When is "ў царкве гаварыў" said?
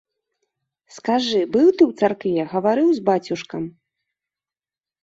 1.89-2.89